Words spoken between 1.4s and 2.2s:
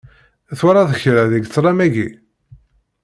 ṭlam-agi?